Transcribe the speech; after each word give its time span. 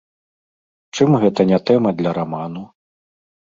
Чым 0.97 1.09
гэта 1.25 1.47
не 1.53 1.61
тэма 1.71 1.89
для 2.01 2.17
раману? 2.21 2.67